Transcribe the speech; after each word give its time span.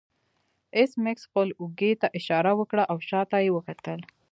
ایس 0.77 0.91
میکس 1.03 1.23
خپل 1.29 1.47
اوږې 1.59 1.91
ته 2.01 2.07
اشاره 2.19 2.51
وکړه 2.57 2.83
او 2.91 2.97
شاته 3.09 3.37
یې 3.45 3.49
وکتل 3.53 3.99